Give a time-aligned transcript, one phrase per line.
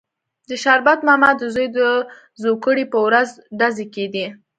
[0.49, 1.79] د شربت ماما د زوی د
[2.41, 4.25] زوکړې پر ورځ ډزې کېدې.